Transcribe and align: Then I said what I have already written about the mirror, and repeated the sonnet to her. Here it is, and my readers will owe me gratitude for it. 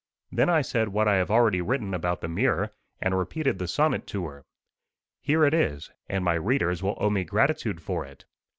Then 0.31 0.49
I 0.49 0.63
said 0.63 0.89
what 0.89 1.07
I 1.07 1.17
have 1.17 1.29
already 1.29 1.61
written 1.61 1.93
about 1.93 2.21
the 2.21 2.27
mirror, 2.27 2.71
and 3.01 3.15
repeated 3.15 3.59
the 3.59 3.67
sonnet 3.67 4.07
to 4.07 4.25
her. 4.25 4.41
Here 5.21 5.45
it 5.45 5.53
is, 5.53 5.91
and 6.09 6.25
my 6.25 6.33
readers 6.33 6.81
will 6.81 6.97
owe 6.99 7.11
me 7.11 7.23
gratitude 7.23 7.83
for 7.83 8.03
it. 8.05 8.25